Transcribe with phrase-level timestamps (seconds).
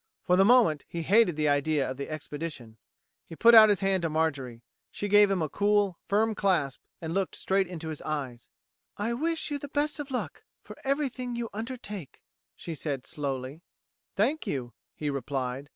[0.23, 2.77] For the moment he hated the idea of the expedition.
[3.23, 4.63] He put out his hand to Marjorie.
[4.89, 8.49] She gave him a cool, firm clasp, and looked straight into his eyes.
[8.97, 12.19] "I wish you the best of luck for everything you undertake,"
[12.55, 13.61] she said slowly.
[14.15, 15.69] "Thank you," he replied.